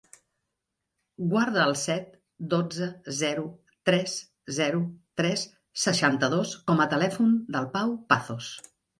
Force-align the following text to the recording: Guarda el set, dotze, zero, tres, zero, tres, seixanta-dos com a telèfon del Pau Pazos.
Guarda 1.31 1.65
el 1.71 1.73
set, 1.81 2.05
dotze, 2.53 2.87
zero, 3.17 3.43
tres, 3.89 4.15
zero, 4.57 4.79
tres, 5.21 5.43
seixanta-dos 5.83 6.55
com 6.71 6.81
a 6.87 6.87
telèfon 6.95 7.37
del 7.57 7.69
Pau 7.77 7.93
Pazos. 8.15 8.49